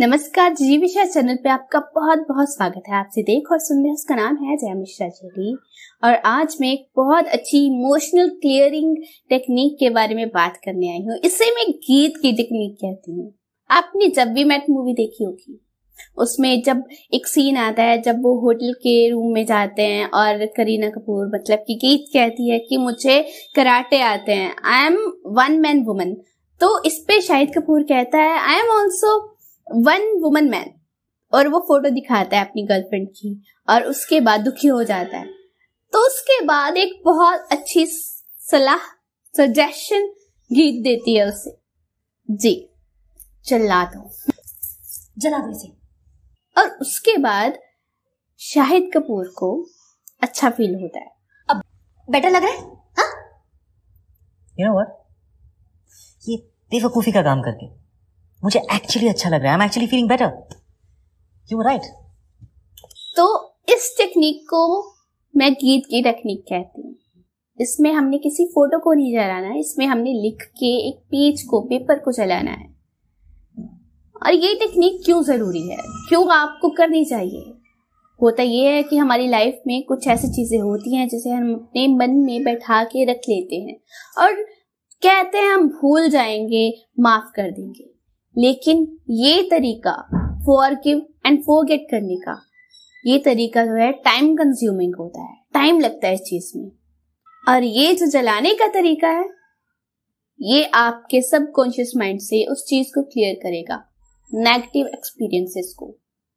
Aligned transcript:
नमस्कार, 0.00 0.52
जी 0.52 0.76
विषय 0.78 1.04
चैनल 1.04 1.36
पे 1.36 1.48
आपका 1.50 1.78
बहुत 1.94 2.18
बहुत 2.28 2.48
स्वागत 2.48 2.82
है। 2.88 2.94
आपसे 2.96 3.22
देख 3.22 3.50
और 3.52 3.58
सुन 3.58 3.82
रहे 3.84 3.92
उसका 3.92 4.14
नाम 4.14 4.36
है 4.36 4.56
जया 4.56 4.74
मिश्रा 4.74 5.08
चेरी 5.08 5.52
और 6.02 6.14
आज 6.26 6.56
मैं 6.60 6.68
एक 6.68 6.86
बहुत 6.96 7.26
अच्छी 7.28 7.58
इमोशनल 7.66 8.28
क्लियरिंग 8.36 8.96
टेक्निक 9.30 9.74
के 9.80 9.90
बारे 9.90 10.14
में 10.14 10.28
बात 10.28 10.56
करने 10.64 10.90
आई 10.90 11.02
हूँ। 11.02 11.18
इसे 11.24 11.50
मैं 11.50 11.68
गीत 11.70 12.16
की 12.22 12.32
टेक्निक 12.32 12.76
कहती 12.76 13.12
हूँ। 13.12 13.32
आपने 13.70 14.08
जब 14.10 14.28
भी 14.28 14.44
मैट 14.44 14.70
मूवी 14.70 14.92
देखी 14.94 15.24
होगी, 15.24 15.60
उसमें 16.18 16.62
जब 16.62 16.82
एक 17.14 17.26
सीन 17.26 17.56
आता 17.58 17.82
है, 17.82 18.00
जब 18.02 18.22
वो 18.22 18.34
होटल 18.40 18.72
के 18.82 19.10
रूम 19.10 19.32
में 19.34 19.44
जाते 19.46 19.82
हैं 19.84 20.08
और 20.10 20.46
करीना 20.56 20.88
कपूर 20.90 21.26
मतलब 21.34 21.64
की 21.66 21.74
गीत 21.78 22.06
कहती 22.12 22.48
है 22.50 22.58
कि 22.60 22.76
मुझे 22.78 23.20
कराटे 23.56 24.00
आते 24.04 24.32
हैं। 24.32 24.54
I 24.66 24.86
am 24.86 24.98
one 25.34 25.60
man 25.60 25.84
woman 25.84 26.16
तो 26.60 26.82
इस 26.84 26.98
पे 27.08 27.20
शाहिद 27.20 27.52
कपूर 27.54 27.82
कहता 27.82 28.18
है 28.18 28.38
I 28.38 28.58
am 28.60 28.70
also 28.72 29.29
one 29.70 30.20
woman 30.22 30.48
man 30.50 30.72
और 31.32 31.48
वो 31.48 31.58
फ़ोटो 31.60 31.90
दिखाता 31.90 32.38
है 32.38 32.46
अपनी 32.46 32.62
गर्लफ्रेंड 32.66 33.08
की 33.08 33.42
और 33.68 33.82
उसके 33.82 34.20
बाद 34.20 34.40
दुखी 34.40 34.68
हो 34.68 34.82
जाता 34.84 35.18
है। 35.18 35.26
तो 35.92 36.06
उसके 36.06 36.40
बाद 36.44 36.76
एक 36.76 37.00
बहुत 37.04 37.48
अच्छी 37.52 37.86
सलाह 37.86 38.86
सजेशन 39.34 40.08
गीत 40.50 40.82
देती 40.82 41.16
है 41.16 41.26
उसे। 41.28 41.56
जी 42.28 42.54
चला 43.44 43.84
दो 43.84 44.10
जला 45.18 45.38
दो 45.38 45.68
और 46.56 46.68
उसके 46.80 47.16
बाद 47.18 47.58
शाहिद 48.40 48.90
कपूर 48.94 49.28
को 49.28 49.50
अच्छा 50.22 50.50
फील 50.50 50.74
होता 50.74 50.98
है। 50.98 51.10
अब 51.48 51.62
बेटर 52.08 52.30
लग 52.30 52.42
रहा 52.42 52.52
है? 52.52 52.60
हाँ? 52.98 53.10
यू 54.60 54.66
नो 54.66 54.74
व्हाट 54.74 54.96
ये 56.28 56.36
बेवकूफ़ी 56.70 57.12
का 57.12 57.22
काम 57.22 57.42
करके। 57.42 57.66
मुझे 58.44 58.60
एक्चुअली 58.74 59.08
अच्छा 59.08 59.30
लग 59.30 59.42
रहा 59.42 59.56
है। 59.56 59.64
Actually 59.64 59.86
feeling 59.86 60.08
better 60.08 60.32
you 61.52 61.60
right 61.62 61.82
तो 63.16 63.54
इस 63.68 63.94
टेक्निक 63.98 64.42
को 64.42 64.92
मैं 65.36 65.52
गीत 65.52 65.82
की 65.86 66.02
टेक्निक 66.02 66.40
कहती 66.40 66.82
हूँ। 66.82 66.94
इसमें 67.60 67.92
हमने 67.92 68.18
किसी 68.18 68.46
फ़ोटो 68.46 68.78
को 68.78 68.92
नहीं 68.92 69.12
जलाना 69.12 69.46
है। 69.46 69.60
इसमें 69.60 69.86
हमने 69.86 70.12
लिख 70.12 70.42
के 70.42 70.88
एक 70.88 70.94
पेज 70.94 71.42
को 71.42 71.60
पेपर 71.60 71.98
को 71.98 72.12
जलाना 72.12 72.50
है। 72.50 72.68
और 74.26 74.34
ये 74.34 74.54
टेक्निक 74.54 75.02
क्यों 75.04 75.22
ज़रूरी 75.22 75.68
है? 75.68 75.76
क्यों 76.08 76.30
आपको 76.32 76.70
करनी 76.70 77.04
चाहिए? 77.04 77.54
होता 78.22 78.42
ये 78.42 78.72
है 78.72 78.82
कि 78.82 78.96
हमारी 78.96 79.28
लाइफ 79.28 79.60
में 79.66 79.82
कुछ 79.82 80.08
ऐसी 80.08 80.28
चीज़ें 80.28 80.58
होती 80.58 80.96
हैं 80.96 81.08
जिसे 81.08 81.30
हम 81.30 81.54
अपने 81.54 81.86
मन 81.88 82.10
में 82.10 82.44
बैठा 82.44 82.84
के 82.84 83.04
रख 83.04 83.20
लेते 83.28 83.56
हैं। 83.56 83.76
और 84.18 84.34
कहते 85.02 85.38
हैं 85.38 85.52
हम 85.52 85.68
भूल 85.68 86.08
जाएँगे, 86.08 86.86
माफ़ 87.00 87.32
कर 87.36 87.50
देंगे। 87.50 87.99
लेकिन 88.36 88.86
ये 89.10 89.42
तरीका 89.50 89.92
फॉर 90.46 90.74
गिव 90.84 91.02
एंड 91.26 91.42
फॉरगेट 91.44 91.86
करने 91.90 92.16
का, 92.16 92.36
ये 93.04 93.18
तरीका 93.18 93.64
जो 93.66 93.74
है 93.74 93.90
टाइम 94.04 94.34
कंज्यूमिंग 94.36 94.94
होता 94.96 95.22
है 95.22 95.36
टाइम 95.54 95.80
लगता 95.80 96.08
है 96.08 96.14
इस 96.14 96.20
चीज़ 96.20 96.50
में। 96.56 96.70
और 97.44 97.64
ये 97.64 97.94
जो 97.94 98.06
जलाने 98.08 98.54
का 98.54 98.66
तरीका 98.70 99.08
है, 99.10 99.24
ये 100.40 100.62
आपके 100.64 101.20
सबकॉन्शियस 101.22 101.92
माइंड 101.96 102.20
से 102.20 102.44
उस 102.46 102.64
चीज़ 102.68 102.88
को 102.94 103.02
क्लियर 103.04 103.34
करेगा 103.42 103.82
नेगेटिव 104.32 104.86
एक्सपीरियंसेस 104.88 105.74
को। 105.78 105.94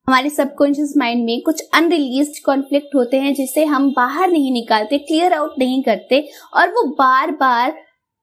हमारे 0.08 0.30
सबकॉन्शियस 0.30 0.94
माइंड 0.98 1.24
में 1.26 1.42
कुछ 1.42 1.62
अनरिलीज 1.74 2.40
कॉन्फ्लिक्ट 2.46 2.96
होते 2.96 3.20
हैं 3.20 3.34
जिसे 3.34 3.66
हम 3.66 3.90
बाहर 3.94 4.30
नहीं 4.30 4.52
निकालते 4.54 4.98
क्लियर 5.00 5.34
आउट 5.34 5.60
नहीं 5.60 5.82
करते, 5.84 6.20
और 6.54 6.70
वो 6.70 6.84
बार 6.90 7.32
बार 7.34 7.76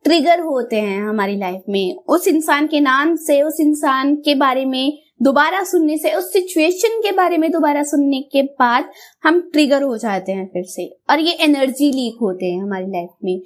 ट्रिगर 0.05 0.41
होते 0.41 0.77
हैं 0.77 1.03
हमारी 1.03 1.37
लाइफ 1.37 1.63
में। 1.69 1.97
उस 2.09 2.29
इंसान 2.29 2.67
के 2.67 2.81
नाम 2.81 3.17
से, 3.17 3.43
उस 3.43 3.57
इंसान 3.61 4.15
के 4.17 4.35
बारे 4.35 4.65
में 4.65 4.99
दोबारा 5.23 5.63
सुनने 5.65 5.99
से, 5.99 6.13
उस 6.13 6.33
सिचुएशन 6.33 7.01
के 7.01 7.13
बारे 7.13 7.39
में 7.39 7.51
दोबारा 7.51 7.83
सुनने 7.83 8.21
के 8.21 8.43
बाद 8.43 8.91
हम 9.25 9.41
ट्रिगर 9.53 9.83
हो 9.83 9.97
जाते 9.97 10.33
हैं 10.33 10.47
फिर 10.47 10.63
से। 10.65 10.87
और 11.11 11.21
ये 11.21 11.33
एनर्जी 11.33 11.93
लीक 11.93 12.19
होते 12.23 12.47
हैं 12.47 12.63
हमारी 12.63 12.87
लाइफ 12.87 13.09
में। 13.25 13.41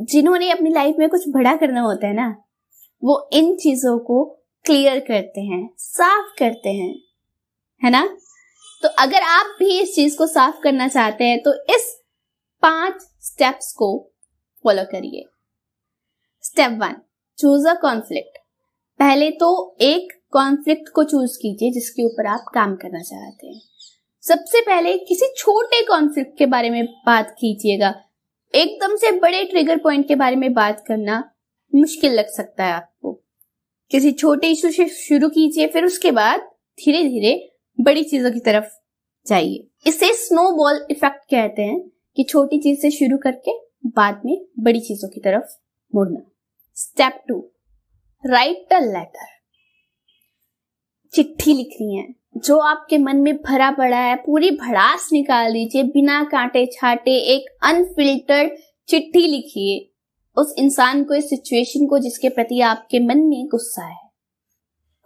जिन्होंने 0.00 0.50
अपनी 0.50 0.70
लाइफ 0.70 0.96
में 0.98 1.08
कुछ 1.08 1.28
बड़ा 1.28 1.56
करना 1.56 1.80
होता 1.80 2.06
है 2.06 2.14
ना, 2.14 2.36
वो 3.04 3.28
इन 3.32 3.56
चीज़ों 3.56 3.98
को 3.98 4.24
क्लियर 4.64 5.00
करते 5.00 5.40
हैं, 5.40 5.70
साफ़ 5.78 6.38
करते 6.38 6.68
हैं। 6.68 6.94
है 7.84 7.90
ना? 7.90 8.16
तो 8.82 8.88
अगर 8.88 9.22
आप 9.22 9.56
भी 9.58 9.80
इस 9.80 9.94
चीज़ 9.94 10.18
को 10.18 10.26
साफ़ 10.26 10.60
करना 10.62 10.88
चाहते 10.88 11.24
हैं 11.24 11.42
तो 11.42 11.54
इस 11.54 12.02
पाँच 12.62 12.94
स्टेप्स 13.20 13.72
को 13.72 14.12
फॉलो 14.64 14.82
करिए। 14.82 15.24
Step 16.42 16.70
one 16.72 16.94
choose 17.38 17.66
a 17.68 17.72
conflict 17.74 18.38
पहले 19.00 19.30
तो 19.30 19.76
एक 19.80 20.12
कॉन्फ्लिक्ट 20.32 20.88
को 20.94 21.02
चूज़ 21.04 21.36
कीजिए, 21.38 21.70
जिसके 21.70 22.02
ऊपर 22.02 22.26
आप 22.26 22.44
काम 22.54 22.74
करना 22.76 23.00
चाहते 23.00 23.46
हैं। 23.46 23.60
सबसे 24.24 24.60
पहले 24.60 24.96
किसी 24.98 25.26
छोटे 25.36 25.82
कॉन्फ्लिक्ट 25.84 26.36
के 26.38 26.46
बारे 26.46 26.70
में 26.70 26.84
बात 27.06 27.34
कीजिएगा। 27.40 27.94
एकदम 28.54 28.96
से 28.96 29.12
बड़े 29.20 29.44
ट्रिगर 29.44 29.78
पॉइंट 29.78 30.06
के 30.08 30.14
बारे 30.14 30.36
में 30.36 30.52
बात 30.54 30.82
करना 30.86 31.22
मुश्किल 31.72 32.14
लग 32.14 32.28
सकता 32.28 32.64
है 32.64 32.72
आपको। 32.72 33.12
किसी 33.90 34.12
छोटे 34.12 34.50
इशू 34.50 34.70
से 34.70 34.88
शुरू 34.88 35.28
कीजिए, 35.28 35.66
फिर 35.66 35.84
उसके 35.84 36.10
बाद 36.10 36.40
धीरे 36.78 37.02
धीरे 37.04 37.38
बड़ी 37.78 38.04
चीज़ों 38.04 38.32
की 38.32 38.40
तरफ़ 38.40 38.72
जाइए। 39.26 39.66
इसे 39.86 40.12
स्नो 40.16 40.50
बॉल 40.56 40.86
इफ़ेक्ट 40.90 41.24
कहते 41.24 41.62
हैं 41.62 41.80
कि 42.16 42.24
छोटी 42.24 42.58
चीज़ 42.58 42.80
से 42.80 42.90
शुरू 42.90 43.18
करके 43.18 43.58
बाद 43.88 44.22
में 44.24 44.36
बड़ी 44.58 44.80
चीज़ों 44.80 45.08
की 45.08 45.20
तरफ़ 45.20 45.56
मुड़ना। 45.92 46.29
Step 46.82 47.24
two 47.28 47.50
write 48.26 48.72
a 48.72 48.78
letter 48.78 49.26
चिट्ठी 51.12 51.54
लिखनी 51.54 51.96
है। 51.96 52.14
जो 52.36 52.58
आपके 52.58 52.98
मन 52.98 53.16
में 53.16 53.36
भरा 53.36 53.70
पड़ा 53.70 53.96
है, 53.96 54.16
पूरी 54.16 54.50
भड़ास 54.50 55.08
निकाल 55.12 55.52
दीजिए। 55.52 55.82
बिना 55.82 56.24
कांटे 56.24 56.66
छाटे 56.66 57.10
एक 57.10 57.64
अनफिल्टर्ड 57.64 58.52
चिट्ठी 58.88 59.26
लिखिए। 59.26 59.94
उस 60.40 60.54
इंसान 60.58 61.04
को, 61.04 61.14
इस 61.14 61.30
सिचुएशन 61.30 61.86
को 61.86 61.98
जिसके 61.98 62.28
प्रति 62.28 62.60
आपके 62.60 63.00
मन 63.00 63.18
में 63.18 63.46
गुस्सा 63.46 63.86
है। 63.86 64.10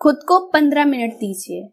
खुद 0.03 0.17
को 0.29 0.51
पंद्रह 0.51 0.85
मिनट 0.85 1.13
दीजिए। 1.13 1.69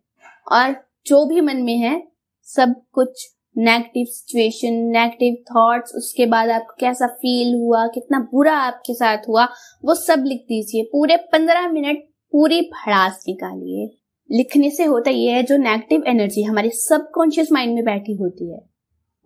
और 0.51 0.75
जो 1.05 1.25
भी 1.25 1.41
मन 1.41 1.57
में 1.57 1.77
है, 1.77 2.07
सब 2.43 2.75
कुछ 2.91 3.35
नेगेटिव 3.57 4.05
सिचुएशन 4.09 4.73
नेगेटिव 4.73 5.35
थॉट्स 5.51 5.91
उसके 5.95 6.25
बाद 6.25 6.49
आपको 6.49 6.75
कैसा 6.79 7.07
फील 7.07 7.55
हुआ, 7.55 7.87
कितना 7.87 8.19
बुरा 8.19 8.53
आपके 8.53 8.93
साथ 8.93 9.17
हुआ, 9.29 9.45
वो 9.85 9.95
सब 9.95 10.23
लिख 10.27 10.41
दीजिए। 10.41 10.83
पूरे 10.83 11.17
पंद्रह 11.17 11.67
मिनट 11.69 11.97
पूरी 12.31 12.61
भड़ास 12.61 13.23
निकालिए। 13.27 13.89
लिखने 14.37 14.69
से 14.69 14.83
होता 14.83 15.11
यह 15.11 15.35
है, 15.35 15.43
जो 15.43 15.57
नेगेटिव 15.57 16.03
एनर्जी 16.07 16.43
हमारे 16.43 16.69
सबकॉन्शियस 16.69 17.51
माइंड 17.51 17.75
में 17.75 17.83
बैठी 17.83 18.13
होती 18.13 18.51
है, 18.51 18.59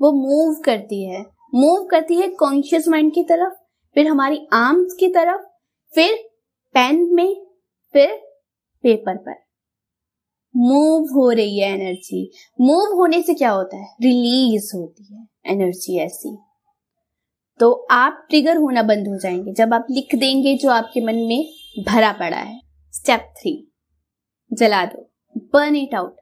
वो 0.02 0.12
मूव 0.12 0.62
करती 0.66 1.04
है। 1.10 1.26
मूव 1.56 1.86
करती 1.86 2.16
है 2.16 2.28
कॉन्शियस 2.28 2.88
माइंड 2.88 3.14
की 3.14 3.24
तरफ़, 3.24 3.54
फिर 3.94 4.08
हमारी 4.08 4.48
आर्म्स 4.54 4.94
की 5.00 5.08
तरफ़, 5.08 5.42
फिर 5.96 6.14
पेन 6.74 7.10
में, 7.14 7.46
फिर 7.94 8.10
पेपर 8.84 9.18
पर। 9.18 9.45
मूव 10.56 11.02
हो 11.02 11.30
रही 11.30 11.60
है 11.60 11.72
एनर्जी 11.72 12.32
मूव 12.62 12.96
होने 12.96 13.22
से 13.22 13.34
क्या 13.34 13.52
होता 13.52 13.78
है? 13.78 13.96
रिलीज़ 14.02 14.76
होती 14.76 15.16
है 15.16 15.28
एनर्जी 15.46 16.00
ऐसी. 16.00 16.38
तो 17.60 17.88
आप 17.92 18.26
ट्रिगर 18.30 18.58
होना 18.58 18.84
बंद 18.84 19.08
हो 19.08 19.20
जाएँगे. 19.20 19.54
जब 19.54 19.74
आप 19.74 19.88
लिख 19.92 20.16
देंगे 20.16 20.58
जो 20.58 20.70
आपके 20.70 21.02
मन 21.02 21.16
में 21.16 21.50
भरा 21.88 22.12
पड़ा 22.12 22.38
है. 22.38 22.62
स्टेप 22.92 23.20
थ्री 23.20 23.72
जला 24.54 24.86
दो. 24.86 25.12
बर्न 25.38 25.76
इट 25.76 25.96
आउट 25.96 26.16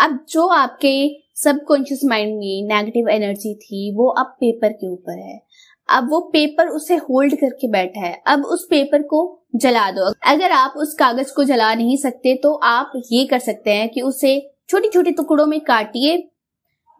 अब 0.00 0.26
जो 0.28 0.46
आपके 0.46 1.22
सबकॉन्शियस 1.34 2.00
माइंड 2.04 2.38
में 2.38 2.68
नेगेटिव 2.68 3.08
एनर्जी 3.08 3.54
थी, 3.54 3.96
वो 3.96 4.08
अब 4.08 4.26
पेपर 4.26 4.72
के 4.72 4.92
ऊपर 4.92 5.18
है. 5.18 5.46
अब 5.88 6.08
वो 6.10 6.20
पेपर 6.32 6.68
उसे 6.68 6.96
होल्ड 6.96 7.34
करके 7.34 7.68
बैठा 7.68 8.00
है। 8.00 8.22
अब 8.26 8.44
उस 8.44 8.66
पेपर 8.70 9.02
को 9.02 9.20
जला 9.56 9.90
दो। 9.90 10.12
अगर 10.26 10.50
आप 10.50 10.74
उस 10.76 10.94
कागज़ 10.94 11.32
को 11.36 11.44
जला 11.44 11.74
नहीं 11.74 11.96
सकते 11.96 12.34
तो 12.34 12.54
आप 12.54 12.92
ये 13.12 13.24
कर 13.26 13.38
सकते 13.38 13.70
हैं 13.70 13.88
कि 13.88 14.00
उसे 14.00 14.38
छोटी 14.68 14.88
छोटी 14.88 15.10
टुकड़ों 15.10 15.46
में 15.46 15.60
काटिए 15.60 16.28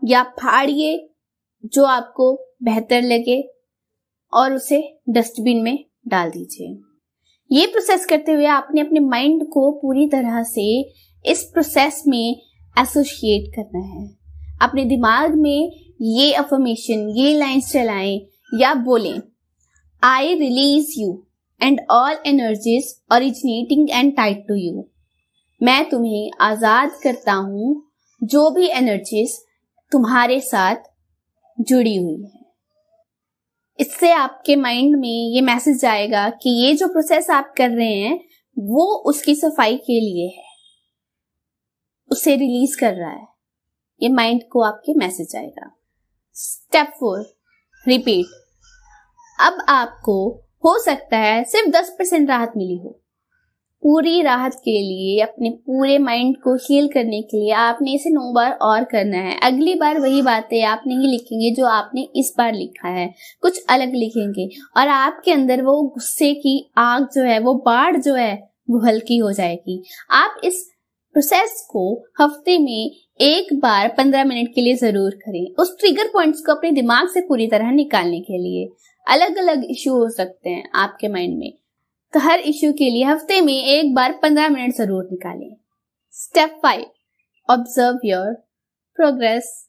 या 0.03 0.23
फाड़िए, 0.23 1.09
जो 1.65 1.85
आपको 1.85 2.35
बेहतर 2.63 3.03
लगे, 3.03 3.43
और 4.33 4.55
उसे 4.55 4.99
डस्टबिन 5.09 5.63
में 5.63 5.85
डाल 6.09 6.31
दीजिए। 6.31 6.77
ये 7.51 7.67
प्रोसेस 7.67 8.07
करते 8.07 8.33
हुए 8.33 8.47
आपने 8.47 8.81
अपने 8.81 9.01
माइंड 9.01 9.47
को 9.49 9.71
पूरी 9.73 10.07
तरह 10.09 10.43
से 10.43 10.65
इस 11.25 11.43
प्रोसेस 11.45 12.03
में 12.07 12.41
एसोसिएट 12.79 13.55
करना 13.57 13.85
है। 13.87 14.07
अपने 14.63 14.85
दिमाग 14.85 15.35
में 15.35 15.73
ये 16.01 16.33
अफर्मेशन 16.33 17.09
ये 17.09 17.35
लाइंस 17.39 17.73
चलाएँ 17.73 18.19
या 18.53 18.73
बोलें 18.75 19.21
I 20.03 20.35
release 20.35 20.93
you 21.01 21.23
and 21.61 21.81
all 21.91 22.17
energies 22.27 22.95
originating 23.13 23.91
and 23.91 24.17
tied 24.17 24.45
to 24.49 24.55
you 24.55 24.85
मैं 25.61 25.89
तुम्हें 25.91 26.31
आज़ाद 26.41 26.91
करता 27.03 27.33
हूँ, 27.33 27.83
जो 28.23 28.51
भी 28.51 28.69
एनर्जीज 28.69 29.37
तुम्हारे 29.93 30.41
साथ 30.41 30.77
जुड़ी 31.59 31.97
हुई 31.97 32.23
है। 32.25 32.41
इससे 33.79 34.11
आपके 34.13 34.57
माइंड 34.57 34.97
में 34.97 35.35
ये 35.35 35.41
मैसेज 35.41 35.81
जाएगा 35.81 36.29
कि 36.43 36.51
ये 36.51 36.75
जो 36.75 36.89
प्रोसेस 36.89 37.31
आप 37.31 37.53
कर 37.57 37.71
रहे 37.71 37.95
हैं, 37.95 38.19
वो 38.57 38.85
उसकी 39.07 39.35
सफ़ाई 39.35 39.77
के 39.77 40.01
लिए 40.01 40.27
है। 40.29 40.45
उसे 42.11 42.37
रिलीज़ 42.37 42.79
कर 42.81 42.95
रहा 42.95 43.11
है। 43.11 43.27
ये 44.01 44.09
माइंड 44.09 44.43
को 44.53 44.63
आपके 44.63 44.95
मैसेज 44.99 45.37
आएगा 45.37 45.71
स्टेप 46.37 46.93
फोर 47.01 47.25
रिपीट 47.87 48.42
अब 49.39 49.65
आपको 49.69 50.29
हो 50.65 50.79
सकता 50.79 51.17
है 51.17 51.45
सिर्फ़ 51.45 51.69
दस 51.69 51.97
परसेंट 51.99 52.29
राहत 52.31 52.53
मिली 52.57 52.77
हो। 52.77 52.99
पूरी 53.83 54.23
राहत 54.23 54.55
के 54.55 54.71
लिए, 54.71 55.21
अपने 55.21 55.51
पूरे 55.51 55.99
माइंड 55.99 56.37
को 56.37 56.55
हील 56.57 56.87
करने 56.89 57.21
के 57.23 57.37
लिए 57.37 57.53
आपने 57.53 57.95
इसे 57.95 58.11
नौ 58.11 58.33
बार 58.33 58.53
और 58.53 58.85
करना 58.85 59.19
है। 59.19 59.37
अगली 59.43 59.75
बार 59.75 59.99
वही 60.01 60.23
बातें 60.23 60.63
आप 60.63 60.83
नहीं 60.87 61.09
लिखेंगे 61.09 61.51
जो 61.51 61.67
आपने 61.67 62.09
इस 62.17 62.35
बार 62.39 62.53
लिखा 62.53 62.89
है। 62.89 63.09
कुछ 63.43 63.65
अलग 63.71 63.95
लिखेंगे 63.95 64.49
और 64.77 64.89
आपके 64.89 65.33
अंदर 65.33 65.63
वो 65.63 65.83
गुस्से 65.83 66.33
की 66.35 66.73
आग 66.79 67.09
जो 67.15 67.23
है, 67.23 67.39
वो 67.39 67.55
बाढ़ 67.55 67.97
जो 67.97 68.15
है, 68.15 68.35
वो 68.71 68.79
हल्की 68.79 69.17
हो 69.17 69.33
जाएगी। 69.33 69.83
आप 70.11 70.41
इस 70.45 70.69
प्रोसेस 71.15 71.67
को 71.71 72.05
हफ़्ते 72.21 72.59
में 72.59 72.91
एक 73.21 73.53
बार 73.55 73.89
पंद्रह 73.89 74.25
मिनट 74.25 74.55
के 74.55 74.61
लिए 74.61 74.75
ज़रूर 74.75 75.11
करें। 75.11 75.55
उस 75.55 75.77
ट्रिगर 75.81 76.09
पॉइंट्स 76.13 76.41
को 76.41 76.53
अपने 76.53 76.71
दिमाग 76.71 77.09
से 77.09 77.21
पूरी 77.21 77.47
तरह 77.47 77.71
निकालने 77.71 78.21
के 78.21 78.39
लिए। 78.39 78.69
अलग 79.07 79.37
अलग 79.37 79.65
इश्यू 79.65 79.95
हो 79.95 80.09
सकते 80.11 80.51
हैं 80.51 80.71
आपके 80.75 81.09
माइंड 81.09 81.39
में। 81.39 81.53
तो 82.15 82.21
हर 82.21 82.41
इश्यू 82.41 82.73
के 82.73 82.91
लिए 82.91 83.05
हफ़्ते 83.05 83.41
में 83.41 83.55
एक 83.55 83.95
बार 83.95 84.19
पंद्रह 84.23 84.49
मिनट 84.49 84.75
ज़रूर 84.75 85.05
निकालें। 85.05 85.55
Step 86.15 86.59
five 86.63 86.85
observe 87.49 87.99
your 88.05 88.33
progress 88.99 89.69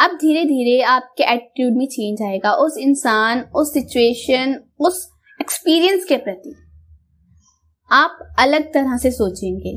अब 0.00 0.10
धीरे 0.10 0.44
धीरे 0.44 0.80
आपके 0.82 1.24
एटीट्यूड 1.24 1.76
में 1.76 1.86
चेंज 1.86 2.22
आएगा 2.22 2.52
उस 2.54 2.76
इंसान, 2.78 3.40
उस 3.56 3.72
सिचुएशन 3.72 4.60
उस 4.80 5.08
एक्सपीरियंस 5.40 6.04
के 6.04 6.16
प्रति। 6.16 6.54
आप 7.90 8.18
अलग 8.38 8.72
तरह 8.74 8.96
से 8.96 9.10
सोचेंगे। 9.10 9.72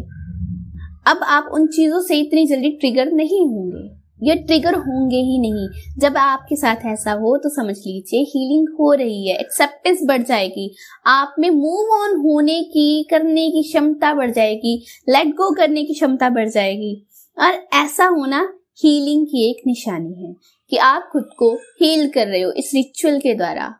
अब 1.11 1.23
आप 1.23 1.49
उन 1.53 1.67
चीज़ों 1.67 2.01
से 2.01 2.19
इतनी 2.19 2.45
जल्दी 2.47 2.69
ट्रिगर 2.71 3.11
नहीं 3.11 3.47
होंगे। 3.47 4.00
ये 4.23 4.35
ट्रिगर 4.35 4.75
होंगे 4.75 5.17
ही 5.17 5.37
नहीं। 5.39 5.67
जब 5.97 6.17
आपके 6.17 6.55
साथ 6.55 6.85
ऐसा 6.85 7.11
हो 7.11 7.37
तो 7.37 7.49
समझ 7.49 7.77
लीजिए 7.77 8.21
हीलिंग 8.21 8.67
हो 8.79 8.93
रही 8.93 9.27
है 9.27 9.37
एक्सेप्टेंस 9.37 9.99
बढ़ 10.05 10.21
जाएगी। 10.21 10.75
आप 11.07 11.35
में 11.39 11.49
मूव 11.49 11.93
ऑन 11.93 12.19
होने 12.19 12.61
की, 12.63 13.03
करने 13.03 13.49
की 13.49 13.63
क्षमता 13.63 14.13
बढ़ 14.13 14.31
जाएगी 14.31 14.83
लेट 15.09 15.27
गो 15.27 15.53
करने 15.55 15.83
की 15.83 15.93
क्षमता 15.93 16.29
बढ़ 16.29 16.49
जाएगी। 16.49 17.07
और 17.39 17.67
ऐसा 17.73 18.05
होना 18.05 18.41
हीलिंग 18.83 19.27
की 19.27 19.49
एक 19.49 19.61
निशानी 19.67 20.23
है, 20.23 20.33
कि 20.69 20.77
आप 20.77 21.09
खुद 21.11 21.29
को 21.37 21.53
हील 21.55 22.09
कर 22.09 22.27
रहे 22.27 22.41
हो 22.41 22.51
इस 22.51 22.71
रिचुअल 22.75 23.19
के 23.19 23.33
द्वारा। 23.33 23.73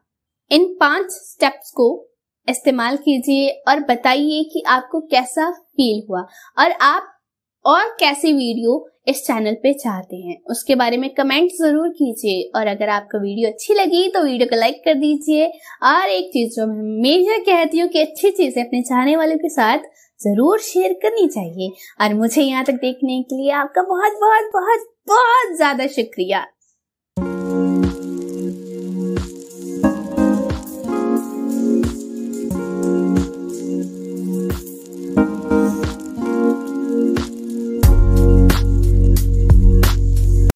इन 0.52 0.66
पाँच 0.80 1.12
स्टेप्स 1.12 1.72
को 1.72 2.08
इस्तेमाल 2.50 2.98
कीजिए 2.98 3.50
और 3.68 3.80
बताइए 3.80 4.44
कि 4.44 4.64
आपको 4.68 5.00
कैसा 5.02 5.52
फील 5.52 6.04
हुआ। 6.10 6.22
और 6.60 6.72
आप 6.72 7.11
और 7.66 7.88
कैसी 8.00 8.32
वीडियो 8.34 8.88
इस 9.08 9.22
चैनल 9.26 9.54
पे 9.64 9.74
चाहते 9.74 10.16
हैं। 10.18 10.36
उसके 10.52 10.76
बारे 10.76 10.98
में 10.98 11.10
कमेंट 11.16 11.52
ज़रूर 11.54 11.90
कीजिए 11.92 12.42
और 12.56 12.68
अगर 12.68 12.90
आपको 12.90 13.20
वीडियो 13.20 13.50
अच्छी 13.50 13.74
लगी 13.74 14.08
तो 14.10 14.24
वीडियो 14.24 14.48
को 14.50 14.56
लाइक 14.56 14.82
कर 14.86 14.94
दीजिए। 14.96 15.48
और 15.86 16.10
एक 16.10 16.30
चीज़ 16.34 16.56
जो 16.56 16.68
मैं 16.68 16.76
हमेशा 16.78 17.38
कहती 17.46 17.80
हूँ 17.80 17.90
कि 17.90 18.02
अच्छी 18.02 18.32
चीज़ें 18.32 18.64
अपने 18.64 18.82
चाहने 18.82 19.16
वालों 19.16 19.38
के 19.38 19.50
साथ 19.50 19.90
ज़रूर 20.20 20.60
शेयर 20.62 20.94
करनी 21.04 21.28
चाहिए। 21.28 21.70
और 22.02 22.14
मुझे 22.14 22.42
यहाँ 22.42 22.64
तक 22.66 22.74
देखने 22.82 23.22
के 23.24 23.42
लिए 23.42 23.52
आपका 23.60 23.82
बहुत 23.84 24.20
बहुत 24.22 24.50
बहुत 24.54 24.88
बहुत 25.10 25.56
ज़्यादा 25.58 25.88
शुक्रिया। 25.90 26.46